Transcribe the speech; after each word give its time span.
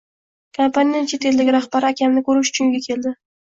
Kompaniyaning 0.57 1.11
chet 1.11 1.29
eldagi 1.33 1.55
rahbari 1.59 1.91
akamni 1.93 2.27
koʻrish 2.33 2.53
uchun 2.59 2.77
uyga 2.77 2.85
keldi 2.91 3.17